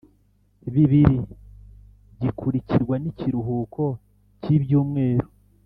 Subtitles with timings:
[0.73, 1.03] Bibiri
[2.21, 3.83] gikurikirwa n ikiruhuko
[4.41, 5.27] cy ibyumweru